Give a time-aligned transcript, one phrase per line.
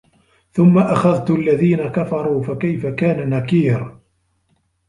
[0.51, 3.99] ثُمَّ أَخَذتُ الَّذينَ كَفَروا فَكَيفَ كانَ نَكيرِ